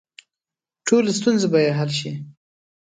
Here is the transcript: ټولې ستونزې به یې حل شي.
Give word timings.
ټولې 0.87 1.11
ستونزې 1.19 1.47
به 1.51 1.59
یې 1.65 1.71
حل 1.77 1.89
شي. 1.99 2.11